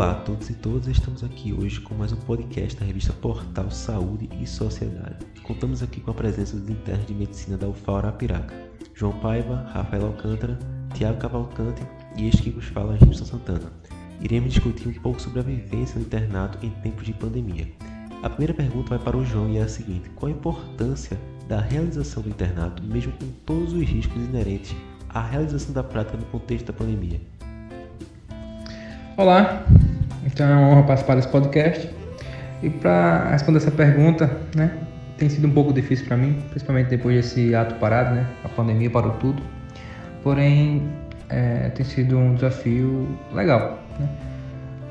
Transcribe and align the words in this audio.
Olá 0.00 0.12
a 0.12 0.14
todos 0.14 0.48
e 0.48 0.54
todas, 0.54 0.86
estamos 0.86 1.22
aqui 1.22 1.52
hoje 1.52 1.78
com 1.78 1.94
mais 1.94 2.10
um 2.10 2.16
podcast 2.16 2.80
da 2.80 2.86
revista 2.86 3.12
Portal 3.12 3.70
Saúde 3.70 4.30
e 4.40 4.46
Sociedade. 4.46 5.26
Contamos 5.42 5.82
aqui 5.82 6.00
com 6.00 6.10
a 6.10 6.14
presença 6.14 6.56
dos 6.56 6.70
internos 6.70 7.04
de 7.04 7.12
medicina 7.12 7.58
da 7.58 7.68
UFAL 7.68 7.98
Arapiraca, 7.98 8.54
João 8.94 9.12
Paiva, 9.20 9.56
Rafael 9.74 10.06
Alcântara, 10.06 10.58
Tiago 10.94 11.18
Cavalcante 11.18 11.82
e 12.16 12.26
este 12.26 12.44
que 12.44 12.50
vos 12.50 12.64
fala, 12.64 12.96
Santana. 13.12 13.70
Iremos 14.22 14.54
discutir 14.54 14.88
um 14.88 14.94
pouco 15.02 15.20
sobre 15.20 15.40
a 15.40 15.42
vivência 15.42 15.96
no 15.96 16.06
internato 16.06 16.64
em 16.64 16.70
tempos 16.80 17.04
de 17.04 17.12
pandemia. 17.12 17.70
A 18.22 18.30
primeira 18.30 18.54
pergunta 18.54 18.96
vai 18.96 18.98
para 18.98 19.18
o 19.18 19.24
João 19.26 19.50
e 19.50 19.58
é 19.58 19.62
a 19.64 19.68
seguinte: 19.68 20.08
qual 20.16 20.32
a 20.32 20.34
importância 20.34 21.20
da 21.46 21.60
realização 21.60 22.22
do 22.22 22.30
internato, 22.30 22.82
mesmo 22.82 23.12
com 23.12 23.26
todos 23.44 23.74
os 23.74 23.86
riscos 23.86 24.16
inerentes 24.16 24.74
à 25.10 25.20
realização 25.20 25.74
da 25.74 25.82
prática 25.82 26.16
no 26.16 26.24
contexto 26.24 26.68
da 26.68 26.72
pandemia? 26.72 27.20
Olá, 29.14 29.66
então 30.24 30.46
é 30.46 30.54
uma 30.54 30.68
honra 30.68 30.82
participar 30.84 31.16
desse 31.16 31.28
podcast. 31.28 31.88
E 32.62 32.68
para 32.68 33.30
responder 33.30 33.58
essa 33.58 33.70
pergunta, 33.70 34.30
né, 34.54 34.70
tem 35.16 35.28
sido 35.28 35.46
um 35.46 35.50
pouco 35.50 35.72
difícil 35.72 36.06
para 36.06 36.16
mim, 36.16 36.42
principalmente 36.50 36.88
depois 36.88 37.16
desse 37.16 37.54
ato 37.54 37.74
parado, 37.76 38.14
né, 38.14 38.26
a 38.44 38.48
pandemia 38.48 38.90
parou 38.90 39.12
tudo. 39.12 39.42
Porém, 40.22 40.82
é, 41.28 41.70
tem 41.70 41.84
sido 41.84 42.18
um 42.18 42.34
desafio 42.34 43.08
legal. 43.32 43.78
Né? 43.98 44.08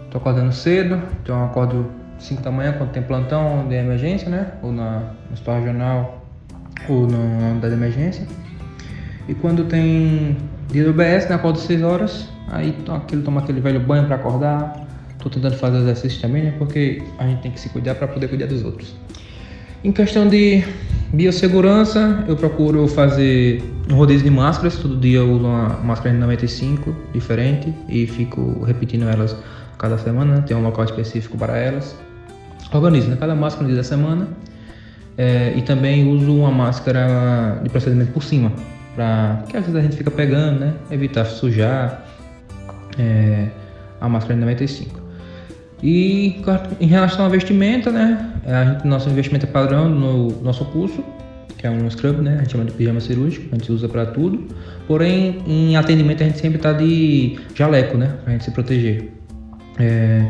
Tô 0.10 0.18
acordando 0.18 0.52
cedo, 0.52 1.00
então 1.22 1.46
acordo 1.46 1.92
5 2.18 2.42
da 2.42 2.52
manhã 2.52 2.74
quando 2.74 2.92
tem 2.92 3.04
plantão 3.04 3.68
de 3.68 3.76
emergência, 3.76 4.30
né, 4.30 4.54
ou 4.64 4.72
na, 4.72 5.00
no 5.00 5.34
hospital 5.34 5.60
regional 5.60 6.26
ou 6.88 7.08
na 7.08 7.52
unidade 7.52 7.76
de 7.76 7.80
emergência. 7.80 8.28
E 9.28 9.36
quando 9.36 9.66
tem 9.66 10.36
dia 10.70 10.84
do 10.84 10.90
UBS, 10.90 11.30
né, 11.30 11.36
acordo 11.36 11.60
6 11.60 11.84
horas, 11.84 12.30
Aí 12.52 12.76
aquele, 12.90 13.22
toma 13.22 13.42
aquele 13.42 13.62
velho 13.62 13.80
banho 13.80 14.06
para 14.06 14.16
acordar. 14.16 14.88
Tô 15.22 15.30
tentando 15.30 15.56
fazer 15.56 15.78
exercício 15.78 16.22
também, 16.22 16.44
né? 16.44 16.54
Porque 16.58 17.02
a 17.18 17.28
gente 17.28 17.42
tem 17.42 17.52
que 17.52 17.60
se 17.60 17.70
cuidar 17.70 17.96
para 17.96 18.08
poder 18.08 18.28
cuidar 18.28 18.48
dos 18.48 18.64
outros. 18.64 18.96
Em 19.84 19.92
questão 19.92 20.28
de 20.28 20.64
biossegurança, 21.14 22.26
eu 22.28 22.36
procuro 22.36 22.88
fazer 22.88 23.64
um 23.90 23.96
rodízio 23.96 24.24
de 24.24 24.30
máscaras. 24.30 24.78
Todo 24.78 24.98
dia 24.98 25.20
eu 25.20 25.32
uso 25.32 25.46
uma 25.46 25.70
máscara 25.84 26.14
de 26.14 26.20
95 26.20 26.96
diferente 27.14 27.74
e 27.88 28.06
fico 28.06 28.64
repetindo 28.64 29.08
elas 29.08 29.36
cada 29.78 29.98
semana. 29.98 30.36
Né? 30.36 30.44
Tem 30.46 30.56
um 30.56 30.62
local 30.62 30.84
específico 30.84 31.38
para 31.38 31.58
elas. 31.58 31.96
Organizo 32.74 33.10
né? 33.10 33.18
cada 33.20 33.36
máscara 33.36 33.64
no 33.64 33.70
dia 33.70 33.78
da 33.78 33.88
semana. 33.88 34.28
É, 35.18 35.54
e 35.56 35.62
também 35.62 36.08
uso 36.10 36.34
uma 36.34 36.52
máscara 36.52 37.60
de 37.62 37.70
procedimento 37.70 38.14
por 38.14 38.24
cima, 38.24 38.54
para 38.96 39.44
que 39.50 39.58
às 39.58 39.66
vezes 39.66 39.76
a 39.76 39.82
gente 39.82 39.98
fica 39.98 40.10
pegando, 40.10 40.62
né? 40.62 40.74
Evitar 40.90 41.26
sujar 41.26 42.06
é, 42.98 43.50
a 44.00 44.08
máscara 44.08 44.36
de 44.36 44.40
95. 44.40 44.99
E 45.82 46.42
em 46.80 46.88
relação 46.88 47.26
ao 47.26 47.32
vestimenta, 47.32 47.92
né? 47.92 48.34
A 48.46 48.66
gente, 48.66 48.88
nosso 48.88 49.10
investimento 49.10 49.46
é 49.46 49.50
padrão 49.50 49.88
no 49.90 50.42
nosso 50.42 50.66
curso, 50.66 51.04
que 51.58 51.66
é 51.66 51.70
um 51.70 51.90
scrub, 51.90 52.22
né? 52.22 52.36
A 52.36 52.38
gente 52.40 52.52
chama 52.52 52.66
de 52.66 52.72
pijama 52.72 53.00
cirúrgico, 53.00 53.48
a 53.52 53.58
gente 53.58 53.72
usa 53.72 53.88
para 53.88 54.06
tudo. 54.06 54.48
Porém, 54.88 55.42
em 55.48 55.78
atendimento 55.78 56.24
a 56.24 56.26
gente 56.26 56.40
sempre 56.40 56.58
tá 56.58 56.74
de 56.74 57.40
jaleco, 57.56 57.98
né? 57.98 58.18
Pra 58.24 58.34
gente 58.34 58.44
se 58.44 58.52
proteger. 58.52 59.12
É... 59.78 60.26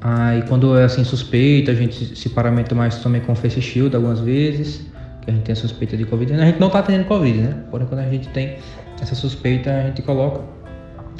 Aí 0.00 0.42
quando 0.42 0.76
é 0.76 0.84
assim 0.84 1.04
suspeita, 1.04 1.72
a 1.72 1.74
gente 1.74 2.16
se 2.16 2.28
paramenta 2.28 2.74
mais 2.74 2.96
também 2.96 3.20
com 3.20 3.34
face 3.34 3.60
shield 3.60 3.94
algumas 3.94 4.20
vezes, 4.20 4.86
que 5.22 5.30
a 5.30 5.34
gente 5.34 5.44
tem 5.44 5.52
a 5.52 5.56
suspeita 5.56 5.96
de 5.96 6.04
Covid. 6.04 6.32
A 6.34 6.44
gente 6.46 6.60
não 6.60 6.70
tá 6.70 6.82
tendo 6.82 7.04
Covid, 7.04 7.38
né? 7.38 7.56
Porém, 7.70 7.86
quando 7.86 8.00
a 8.00 8.08
gente 8.08 8.28
tem 8.28 8.56
essa 9.00 9.14
suspeita, 9.14 9.72
a 9.72 9.82
gente 9.82 10.02
coloca. 10.02 10.42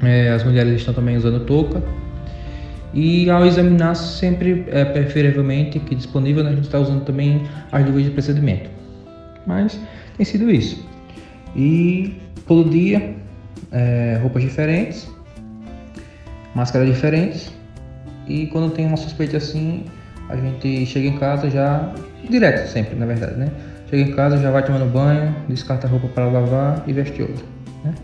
É, 0.03 0.31
as 0.31 0.45
mulheres 0.45 0.75
estão 0.75 0.93
também 0.93 1.17
usando 1.17 1.41
touca. 1.45 1.83
E 2.95 3.29
ao 3.29 3.45
examinar 3.45 3.95
sempre, 3.95 4.65
é, 4.69 4.85
preferivelmente, 4.85 5.79
que 5.81 5.95
disponível, 5.95 6.43
né, 6.43 6.51
a 6.51 6.55
gente 6.55 6.65
está 6.65 6.79
usando 6.79 7.05
também 7.05 7.43
as 7.71 7.85
luvas 7.85 8.05
de 8.05 8.11
procedimento. 8.11 8.71
Mas 9.47 9.79
tem 10.17 10.25
sido 10.25 10.51
isso. 10.51 10.87
E 11.55 12.17
todo 12.47 12.69
dia, 12.71 13.15
é, 13.73 14.19
roupas 14.23 14.43
diferentes, 14.43 15.09
máscaras 16.55 16.89
diferentes. 16.89 17.53
E 18.27 18.47
quando 18.47 18.73
tem 18.73 18.87
uma 18.87 18.97
suspeita 18.97 19.37
assim, 19.37 19.85
a 20.29 20.37
gente 20.37 20.87
chega 20.87 21.09
em 21.09 21.19
casa 21.19 21.49
já, 21.51 21.93
direto 22.29 22.67
sempre, 22.69 22.97
na 22.97 23.07
verdade, 23.07 23.37
né? 23.37 23.51
Chega 23.89 24.03
em 24.03 24.13
casa, 24.13 24.39
já 24.39 24.51
vai 24.51 24.65
tomando 24.65 24.91
banho, 24.91 25.35
descarta 25.49 25.87
a 25.87 25.91
roupa 25.91 26.09
para 26.09 26.27
lavar 26.27 26.83
e 26.87 26.93
veste 26.93 27.23
outra. 27.23 27.45
Né? 27.85 27.95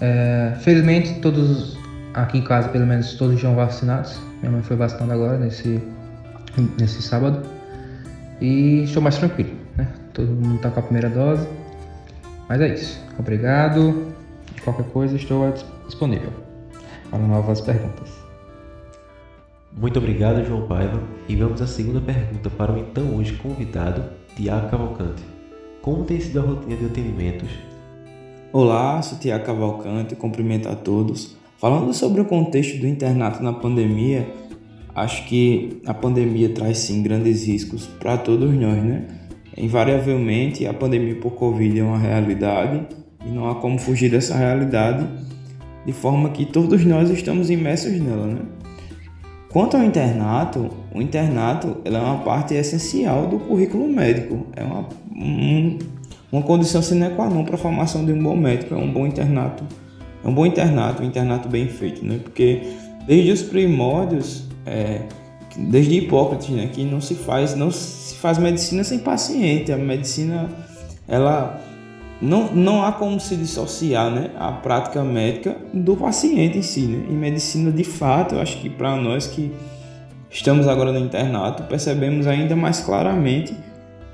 É, 0.00 0.52
felizmente, 0.60 1.14
todos 1.20 1.76
aqui 2.14 2.38
em 2.38 2.44
casa, 2.44 2.68
pelo 2.68 2.86
menos, 2.86 3.14
todos 3.14 3.36
estão 3.36 3.54
vacinados. 3.54 4.18
Minha 4.40 4.52
mãe 4.52 4.62
foi 4.62 4.76
vacinada 4.76 5.12
agora, 5.12 5.36
nesse, 5.36 5.82
nesse 6.78 7.02
sábado. 7.02 7.42
E 8.40 8.84
estou 8.84 9.02
mais 9.02 9.18
tranquilo, 9.18 9.50
né? 9.76 9.88
Todo 10.12 10.28
mundo 10.28 10.56
está 10.56 10.70
com 10.70 10.80
a 10.80 10.82
primeira 10.82 11.10
dose. 11.10 11.46
Mas 12.48 12.60
é 12.60 12.68
isso. 12.68 13.00
Obrigado. 13.18 14.12
Qualquer 14.62 14.86
coisa, 14.86 15.16
estou 15.16 15.52
disponível 15.86 16.32
para 17.10 17.18
novas 17.18 17.60
perguntas. 17.60 18.10
Muito 19.72 19.98
obrigado, 19.98 20.44
João 20.44 20.66
Paiva. 20.66 21.00
E 21.28 21.36
vamos 21.36 21.60
à 21.60 21.66
segunda 21.66 22.00
pergunta 22.00 22.48
para 22.48 22.72
o 22.72 22.78
então 22.78 23.16
hoje 23.16 23.34
convidado, 23.34 24.04
Tiago 24.36 24.70
Cavalcante. 24.70 25.22
Como 25.82 26.04
tem 26.04 26.20
sido 26.20 26.38
a 26.38 26.42
rotina 26.42 26.76
de 26.76 26.86
atendimentos 26.86 27.50
Olá, 28.56 29.02
sou 29.02 29.18
Tiago 29.18 29.44
Cavalcante, 29.44 30.14
cumprimento 30.14 30.68
a 30.68 30.76
todos. 30.76 31.36
Falando 31.58 31.94
sobre 31.94 32.20
o 32.20 32.24
contexto 32.24 32.78
do 32.78 32.86
internato 32.86 33.42
na 33.42 33.52
pandemia, 33.52 34.26
acho 34.94 35.24
que 35.26 35.80
a 35.86 35.94
pandemia 35.94 36.48
traz 36.50 36.78
sim 36.78 37.02
grandes 37.02 37.46
riscos 37.46 37.86
para 37.86 38.16
todos 38.16 38.52
nós, 38.54 38.82
né? 38.82 39.06
Invariavelmente, 39.56 40.66
a 40.66 40.74
pandemia 40.74 41.14
por 41.16 41.32
Covid 41.32 41.78
é 41.78 41.84
uma 41.84 41.98
realidade 41.98 42.82
e 43.24 43.30
não 43.30 43.48
há 43.48 43.54
como 43.54 43.78
fugir 43.78 44.10
dessa 44.10 44.36
realidade, 44.36 45.06
de 45.86 45.92
forma 45.92 46.30
que 46.30 46.44
todos 46.44 46.84
nós 46.84 47.08
estamos 47.10 47.50
imersos 47.50 47.92
nela, 48.00 48.26
né? 48.26 48.40
Quanto 49.50 49.76
ao 49.76 49.84
internato, 49.84 50.68
o 50.92 51.00
internato 51.00 51.76
é 51.84 51.90
uma 51.90 52.18
parte 52.18 52.54
essencial 52.54 53.28
do 53.28 53.38
currículo 53.38 53.86
médico, 53.86 54.48
é 54.56 54.64
uma, 54.64 54.88
um, 55.14 55.78
uma 56.32 56.42
condição 56.42 56.82
sine 56.82 57.10
qua 57.10 57.30
non 57.30 57.44
para 57.44 57.54
a 57.54 57.58
formação 57.58 58.04
de 58.04 58.12
um 58.12 58.20
bom 58.20 58.36
médico 58.36 58.74
é 58.74 58.76
um 58.76 58.92
bom 58.92 59.06
internato, 59.06 59.62
é 60.24 60.28
um 60.28 60.32
bom 60.32 60.46
internato, 60.46 61.02
um 61.02 61.06
internato 61.06 61.48
bem 61.48 61.68
feito, 61.68 62.04
né? 62.04 62.18
Porque 62.22 62.62
desde 63.06 63.30
os 63.30 63.42
primórdios, 63.42 64.44
é, 64.64 65.02
desde 65.56 65.96
Hipócrates, 65.96 66.48
né, 66.48 66.70
que 66.72 66.82
não 66.82 67.00
se 67.00 67.14
faz, 67.14 67.54
não 67.54 67.70
se 67.70 68.16
faz 68.16 68.38
medicina 68.38 68.82
sem 68.82 68.98
paciente. 69.00 69.70
A 69.70 69.76
medicina, 69.76 70.48
ela 71.06 71.60
não, 72.20 72.52
não 72.54 72.82
há 72.82 72.92
como 72.92 73.20
se 73.20 73.36
dissociar, 73.36 74.10
né, 74.10 74.30
a 74.38 74.50
prática 74.50 75.04
médica 75.04 75.56
do 75.72 75.94
paciente 75.96 76.58
em 76.58 76.62
si, 76.62 76.82
né? 76.82 77.06
Em 77.10 77.14
medicina, 77.14 77.70
de 77.70 77.84
fato, 77.84 78.36
eu 78.36 78.40
acho 78.40 78.58
que 78.60 78.70
para 78.70 78.96
nós 78.96 79.26
que 79.26 79.52
estamos 80.30 80.66
agora 80.66 80.90
no 80.90 80.98
internato, 80.98 81.64
percebemos 81.64 82.26
ainda 82.26 82.56
mais 82.56 82.80
claramente 82.80 83.54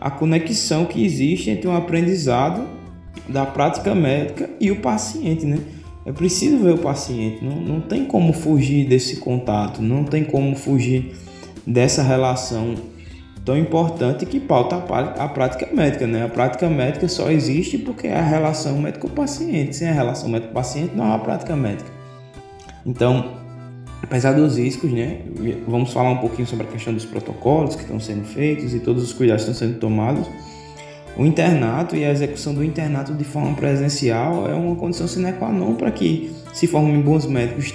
a 0.00 0.10
conexão 0.10 0.87
que 0.87 1.04
existe 1.04 1.50
entre 1.50 1.69
um 1.69 1.76
aprendizado 1.76 2.66
da 3.28 3.47
prática 3.47 3.94
médica 3.94 4.50
e 4.59 4.70
o 4.70 4.81
paciente, 4.81 5.47
né? 5.47 5.59
É 6.05 6.12
preciso 6.12 6.59
ver 6.59 6.75
o 6.75 6.78
paciente, 6.78 7.44
não, 7.44 7.56
não 7.56 7.81
tem 7.81 8.06
como 8.06 8.33
fugir 8.33 8.88
desse 8.88 9.16
contato, 9.16 9.83
não 9.83 10.05
tem 10.05 10.25
como 10.25 10.56
fugir 10.56 11.15
dessa 11.66 12.03
relação 12.03 12.75
tão 13.44 13.56
importante 13.56 14.27
que 14.27 14.38
pauta 14.38 14.77
a, 14.77 15.28
prática 15.28 15.69
médica, 15.72 16.06
né? 16.06 16.25
A 16.25 16.28
prática 16.28 16.69
médica 16.69 17.09
só 17.09 17.31
existe 17.31 17.78
porque 17.78 18.06
é 18.06 18.17
a 18.17 18.23
relação 18.23 18.79
médico-paciente. 18.79 19.76
Sem 19.76 19.88
a 19.88 19.93
relação 19.93 20.29
médico-paciente 20.29 20.94
não 20.94 21.12
há 21.12 21.19
prática 21.19 21.56
médica. 21.56 21.91
Então, 22.85 23.38
apesar 24.02 24.32
dos 24.32 24.56
riscos, 24.56 24.93
né, 24.93 25.23
vamos 25.67 25.93
falar 25.93 26.11
um 26.11 26.19
pouquinho 26.19 26.47
sobre 26.47 26.67
a 26.67 26.70
questão 26.70 26.93
dos 26.93 27.05
protocolos 27.05 27.75
que 27.75 27.82
estão 27.82 28.00
sendo 28.00 28.25
feitos 28.25 28.75
e 28.75 28.81
todos 28.81 29.02
os 29.02 29.12
cuidados 29.12 29.44
que 29.44 29.50
estão 29.50 29.69
sendo 29.69 29.79
tomados. 29.79 30.26
O 31.17 31.27
internato 31.27 31.97
e 31.97 32.05
a 32.05 32.11
execução 32.11 32.55
do 32.55 32.65
internato 32.65 33.12
de 33.15 33.25
forma 33.25 33.55
presencial 33.55 34.49
é 34.49 34.55
uma 34.55 34.77
condição 34.77 35.07
sine 35.07 35.33
qua 35.33 35.53
non 35.53 35.75
para 35.75 35.91
que 35.91 36.33
se 36.53 36.67
formem 36.67 37.01
bons 37.01 37.27
médicos 37.27 37.75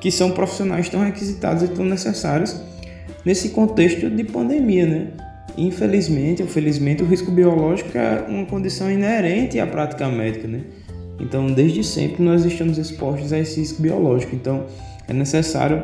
que 0.00 0.10
são 0.10 0.32
profissionais 0.32 0.88
tão 0.88 1.04
requisitados 1.04 1.62
e 1.62 1.68
tão 1.68 1.84
necessários 1.84 2.60
nesse 3.24 3.50
contexto 3.50 4.10
de 4.10 4.24
pandemia, 4.24 4.86
né? 4.86 5.08
Infelizmente 5.56 6.42
ou 6.42 6.48
felizmente 6.48 7.02
o 7.02 7.06
risco 7.06 7.30
biológico 7.30 7.96
é 7.96 8.24
uma 8.26 8.46
condição 8.46 8.90
inerente 8.90 9.60
à 9.60 9.66
prática 9.66 10.08
médica, 10.08 10.48
né? 10.48 10.62
Então, 11.20 11.46
desde 11.46 11.84
sempre 11.84 12.22
nós 12.22 12.44
estamos 12.44 12.78
expostos 12.78 13.32
a 13.32 13.38
esse 13.38 13.60
risco 13.60 13.80
biológico. 13.80 14.34
Então, 14.34 14.66
é 15.06 15.12
necessário 15.12 15.82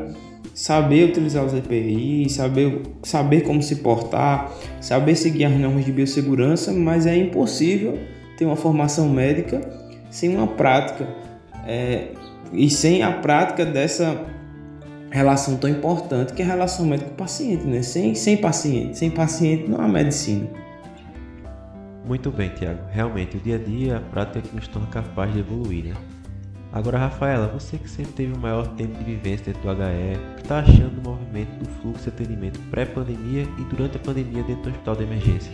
saber 0.59 1.05
utilizar 1.05 1.45
os 1.45 1.55
EPI, 1.55 2.29
saber, 2.29 2.83
saber 3.05 3.43
como 3.43 3.63
se 3.63 3.77
portar, 3.77 4.53
saber 4.81 5.15
seguir 5.15 5.45
as 5.45 5.53
normas 5.57 5.85
de 5.85 5.93
biossegurança, 5.93 6.73
mas 6.73 7.07
é 7.07 7.17
impossível 7.17 7.97
ter 8.37 8.45
uma 8.45 8.57
formação 8.57 9.09
médica 9.09 9.61
sem 10.11 10.35
uma 10.35 10.49
prática 10.49 11.07
é, 11.65 12.09
e 12.53 12.69
sem 12.69 13.05
a 13.05 13.13
prática 13.13 13.65
dessa 13.65 14.27
relação 15.13 15.57
tão 15.59 15.71
importante 15.71 16.33
que 16.33 16.43
é 16.43 16.45
a 16.45 16.49
relação 16.49 16.85
médico-paciente, 16.87 17.65
né? 17.65 17.81
Sem, 17.83 18.17
sem 18.17 18.37
paciente, 18.37 18.99
sem 18.99 19.13
paciente 19.13 19.69
não 19.71 19.81
há 19.81 19.87
medicina. 19.87 20.49
Muito 22.05 22.33
bem, 22.33 22.49
Tiago. 22.49 22.81
Realmente, 22.91 23.37
o 23.37 23.41
dia 23.41 23.55
a 23.55 23.59
dia, 23.59 23.97
a 23.99 24.01
prática 24.01 24.41
é 24.41 24.43
que 24.43 24.57
nos 24.57 24.67
torna 24.67 24.89
capaz 24.89 25.33
de 25.33 25.39
evoluir, 25.39 25.85
né? 25.85 25.95
Agora, 26.71 26.99
Rafaela, 26.99 27.49
você 27.49 27.79
que 27.79 27.89
sempre 27.89 28.13
teve 28.13 28.35
o 28.35 28.39
maior 28.39 28.67
tempo 28.75 28.99
de 28.99 29.05
vivência 29.05 29.53
dentro 29.53 29.63
do 29.63 29.83
HE, 29.83 30.17
o 30.33 30.37
que 30.37 30.43
está 30.43 30.59
achando 30.59 31.01
do 31.01 31.09
movimento 31.09 31.51
do 31.59 31.69
fluxo 31.81 32.03
de 32.05 32.09
atendimento 32.11 32.61
pré-pandemia 32.71 33.49
e 33.59 33.65
durante 33.65 33.97
a 33.97 34.01
pandemia 34.01 34.43
dentro 34.43 34.65
do 34.65 34.71
hospital 34.71 34.97
de 34.97 35.03
emergência? 35.05 35.53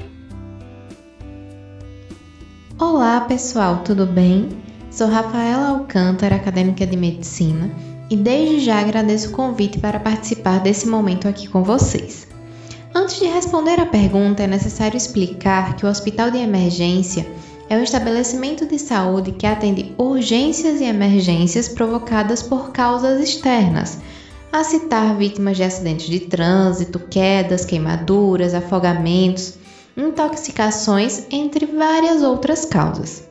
Olá, 2.80 3.20
pessoal, 3.20 3.82
tudo 3.84 4.04
bem? 4.06 4.48
Sou 4.90 5.06
Rafaela 5.06 5.68
Alcântara, 5.68 6.34
acadêmica 6.34 6.84
de 6.84 6.96
medicina, 6.96 7.70
e 8.10 8.16
desde 8.16 8.64
já 8.64 8.80
agradeço 8.80 9.28
o 9.28 9.32
convite 9.32 9.78
para 9.78 10.00
participar 10.00 10.58
desse 10.58 10.88
momento 10.88 11.28
aqui 11.28 11.46
com 11.46 11.62
vocês. 11.62 12.26
Antes 12.92 13.20
de 13.20 13.26
responder 13.26 13.78
a 13.78 13.86
pergunta, 13.86 14.42
é 14.42 14.46
necessário 14.48 14.96
explicar 14.96 15.76
que 15.76 15.86
o 15.86 15.88
hospital 15.88 16.32
de 16.32 16.38
emergência 16.38 17.24
é 17.68 17.76
um 17.76 17.82
estabelecimento 17.82 18.66
de 18.66 18.78
saúde 18.78 19.32
que 19.32 19.46
atende 19.46 19.94
urgências 19.96 20.80
e 20.80 20.84
emergências 20.84 21.68
provocadas 21.68 22.42
por 22.42 22.72
causas 22.72 23.20
externas, 23.20 23.98
a 24.52 24.62
citar 24.62 25.16
vítimas 25.16 25.56
de 25.56 25.64
acidentes 25.64 26.06
de 26.06 26.20
trânsito, 26.20 26.98
quedas, 26.98 27.64
queimaduras, 27.64 28.54
afogamentos, 28.54 29.54
intoxicações, 29.96 31.26
entre 31.30 31.66
várias 31.66 32.22
outras 32.22 32.64
causas. 32.64 33.24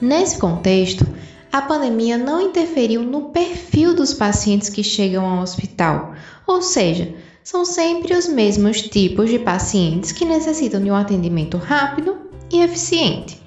Nesse 0.00 0.38
contexto, 0.38 1.06
a 1.50 1.62
pandemia 1.62 2.18
não 2.18 2.40
interferiu 2.40 3.02
no 3.02 3.30
perfil 3.30 3.94
dos 3.94 4.12
pacientes 4.12 4.68
que 4.68 4.84
chegam 4.84 5.24
ao 5.24 5.42
hospital, 5.42 6.12
ou 6.46 6.62
seja, 6.62 7.14
são 7.42 7.64
sempre 7.64 8.14
os 8.14 8.28
mesmos 8.28 8.82
tipos 8.82 9.30
de 9.30 9.38
pacientes 9.38 10.12
que 10.12 10.24
necessitam 10.24 10.80
de 10.80 10.90
um 10.90 10.94
atendimento 10.94 11.56
rápido 11.56 12.27
e 12.50 12.60
eficiente. 12.60 13.40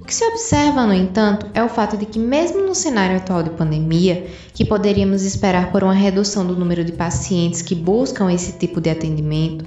O 0.00 0.04
que 0.04 0.14
se 0.14 0.24
observa, 0.24 0.86
no 0.86 0.94
entanto, 0.94 1.46
é 1.54 1.62
o 1.62 1.68
fato 1.68 1.96
de 1.96 2.06
que, 2.06 2.18
mesmo 2.18 2.62
no 2.62 2.74
cenário 2.74 3.16
atual 3.16 3.42
de 3.42 3.50
pandemia, 3.50 4.26
que 4.54 4.64
poderíamos 4.64 5.22
esperar 5.22 5.70
por 5.70 5.84
uma 5.84 5.92
redução 5.92 6.46
do 6.46 6.56
número 6.56 6.84
de 6.84 6.92
pacientes 6.92 7.62
que 7.62 7.74
buscam 7.74 8.32
esse 8.32 8.52
tipo 8.52 8.80
de 8.80 8.90
atendimento, 8.90 9.64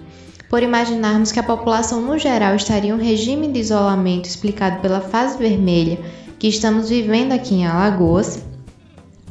por 0.50 0.62
imaginarmos 0.62 1.32
que 1.32 1.40
a 1.40 1.44
população 1.44 2.02
no 2.02 2.18
geral 2.18 2.56
estaria 2.56 2.92
em 2.92 2.94
um 2.94 2.98
regime 2.98 3.48
de 3.48 3.60
isolamento 3.60 4.26
explicado 4.26 4.82
pela 4.82 5.02
fase 5.02 5.38
vermelha 5.38 6.00
que 6.38 6.48
estamos 6.48 6.90
vivendo 6.90 7.32
aqui 7.32 7.56
em 7.56 7.66
Alagoas, 7.66 8.44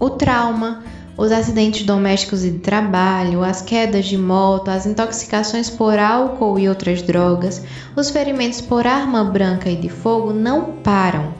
o 0.00 0.10
trauma, 0.10 0.82
os 1.16 1.30
acidentes 1.30 1.84
domésticos 1.84 2.44
e 2.44 2.50
de 2.50 2.58
trabalho, 2.58 3.42
as 3.42 3.60
quedas 3.60 4.06
de 4.06 4.16
moto, 4.16 4.68
as 4.68 4.86
intoxicações 4.86 5.68
por 5.68 5.98
álcool 5.98 6.58
e 6.58 6.68
outras 6.68 7.02
drogas, 7.02 7.62
os 7.94 8.10
ferimentos 8.10 8.60
por 8.60 8.86
arma 8.86 9.22
branca 9.22 9.68
e 9.68 9.76
de 9.76 9.88
fogo 9.88 10.32
não 10.32 10.72
param. 10.82 11.34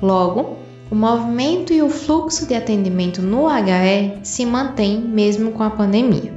Logo, 0.00 0.56
o 0.90 0.94
movimento 0.94 1.72
e 1.72 1.82
o 1.82 1.90
fluxo 1.90 2.46
de 2.46 2.54
atendimento 2.54 3.22
no 3.22 3.48
HE 3.48 4.20
se 4.22 4.44
mantém 4.46 5.00
mesmo 5.00 5.52
com 5.52 5.62
a 5.62 5.70
pandemia. 5.70 6.32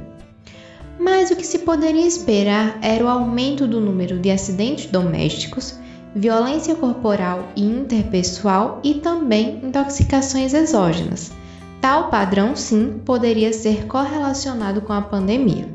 Mas 0.98 1.30
o 1.30 1.36
que 1.36 1.46
se 1.46 1.60
poderia 1.60 2.06
esperar 2.06 2.78
era 2.82 3.04
o 3.04 3.08
aumento 3.08 3.66
do 3.66 3.80
número 3.80 4.18
de 4.18 4.30
acidentes 4.30 4.86
domésticos, 4.86 5.78
violência 6.14 6.74
corporal 6.74 7.48
e 7.54 7.62
interpessoal 7.62 8.80
e 8.82 8.94
também 8.94 9.60
intoxicações 9.62 10.54
exógenas 10.54 11.32
Tal 11.80 12.08
padrão, 12.10 12.56
sim, 12.56 13.00
poderia 13.04 13.52
ser 13.52 13.86
correlacionado 13.86 14.80
com 14.80 14.92
a 14.92 15.02
pandemia. 15.02 15.68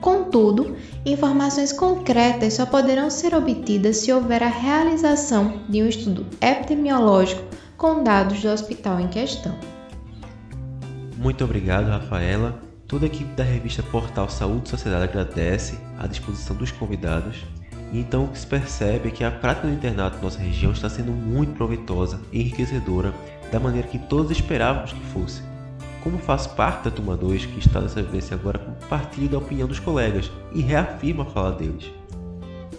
Contudo, 0.00 0.76
informações 1.04 1.72
concretas 1.72 2.54
só 2.54 2.64
poderão 2.64 3.10
ser 3.10 3.34
obtidas 3.34 3.96
se 3.96 4.12
houver 4.12 4.42
a 4.42 4.48
realização 4.48 5.60
de 5.68 5.82
um 5.82 5.88
estudo 5.88 6.24
epidemiológico 6.40 7.42
com 7.76 8.02
dados 8.02 8.40
do 8.40 8.48
hospital 8.48 9.00
em 9.00 9.08
questão. 9.08 9.54
Muito 11.16 11.44
obrigado, 11.44 11.88
Rafaela. 11.88 12.62
Toda 12.86 13.04
a 13.04 13.08
equipe 13.08 13.34
da 13.34 13.42
revista 13.42 13.82
Portal 13.82 14.28
Saúde 14.30 14.66
e 14.66 14.70
Sociedade 14.70 15.04
agradece 15.04 15.78
a 15.98 16.06
disposição 16.06 16.56
dos 16.56 16.70
convidados. 16.70 17.44
E 17.92 17.98
então 17.98 18.24
o 18.24 18.28
que 18.28 18.38
se 18.38 18.46
percebe 18.46 19.08
é 19.08 19.10
que 19.10 19.24
a 19.24 19.30
prática 19.30 19.66
do 19.66 19.72
internato 19.72 20.16
na 20.16 20.22
nossa 20.22 20.38
região 20.38 20.72
está 20.72 20.88
sendo 20.88 21.10
muito 21.10 21.54
proveitosa 21.54 22.20
e 22.32 22.40
enriquecedora 22.40 23.12
da 23.50 23.60
maneira 23.60 23.88
que 23.88 23.98
todos 23.98 24.30
esperávamos 24.30 24.92
que 24.92 25.04
fosse. 25.06 25.42
Como 26.02 26.18
faço 26.18 26.50
parte 26.50 26.84
da 26.84 26.90
turma 26.90 27.16
2 27.16 27.46
que 27.46 27.58
está 27.58 27.80
nessa 27.80 28.02
vivência 28.02 28.34
agora, 28.34 28.58
compartilho 28.58 29.28
da 29.28 29.38
opinião 29.38 29.66
dos 29.66 29.80
colegas 29.80 30.30
e 30.54 30.62
reafirmo 30.62 31.22
a 31.22 31.26
fala 31.26 31.52
deles. 31.52 31.90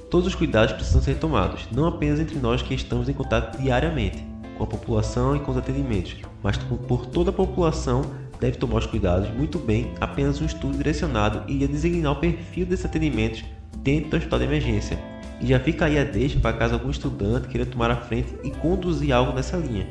Todos 0.10 0.28
os 0.28 0.36
cuidados 0.36 0.74
precisam 0.74 1.02
ser 1.02 1.18
tomados, 1.18 1.68
não 1.72 1.86
apenas 1.86 2.20
entre 2.20 2.40
nós 2.40 2.62
que 2.62 2.74
estamos 2.74 3.08
em 3.10 3.14
contato 3.14 3.62
diariamente 3.62 4.26
com 4.58 4.64
a 4.64 4.68
população 4.68 5.36
e 5.36 5.40
com 5.40 5.52
os 5.52 5.58
atendimentos, 5.58 6.16
mas 6.44 6.58
por 6.58 7.06
toda 7.06 7.30
a 7.30 7.34
população 7.34 8.02
deve 8.40 8.58
tomar 8.58 8.80
os 8.80 8.86
cuidados 8.86 9.30
muito 9.30 9.58
bem. 9.60 9.94
Apenas 10.02 10.42
um 10.42 10.46
estudo 10.46 10.78
direcionado 10.78 11.50
iria 11.52 11.68
designar 11.68 12.14
o 12.14 12.20
perfil 12.20 12.66
desses 12.66 12.86
atendimentos 12.86 13.44
dentro 13.78 14.12
do 14.12 14.18
hospital 14.18 14.40
de 14.40 14.46
emergência. 14.46 15.00
E 15.42 15.48
já 15.48 15.60
fica 15.60 15.86
aí 15.86 15.98
a 15.98 16.04
deixa 16.04 16.40
para 16.40 16.58
caso 16.58 16.74
algum 16.74 16.90
estudante 16.90 17.48
queira 17.48 17.66
tomar 17.66 17.92
a 17.92 17.96
frente 17.96 18.36
e 18.44 18.52
conduzir 18.52 19.14
algo 19.14 19.34
nessa 19.34 19.56
linha. 19.56 19.88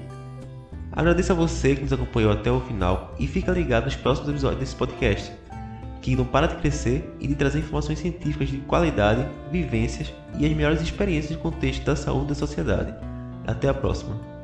Agradeço 0.92 1.32
a 1.32 1.34
você 1.34 1.74
que 1.74 1.82
nos 1.82 1.92
acompanhou 1.92 2.32
até 2.32 2.50
o 2.50 2.60
final 2.60 3.14
e 3.18 3.26
fica 3.26 3.52
ligado 3.52 3.84
nos 3.84 3.96
próximos 3.96 4.28
episódios 4.28 4.60
desse 4.60 4.76
podcast, 4.76 5.32
que 6.00 6.16
não 6.16 6.24
para 6.24 6.46
de 6.46 6.56
crescer 6.56 7.14
e 7.20 7.26
de 7.26 7.34
trazer 7.34 7.58
informações 7.58 7.98
científicas 7.98 8.48
de 8.48 8.58
qualidade, 8.58 9.26
vivências 9.50 10.12
e 10.38 10.46
as 10.46 10.52
melhores 10.52 10.80
experiências 10.80 11.36
de 11.36 11.42
contexto 11.42 11.84
da 11.84 11.94
saúde 11.94 12.28
da 12.28 12.34
sociedade. 12.34 12.94
Até 13.46 13.68
a 13.68 13.74
próxima! 13.74 14.37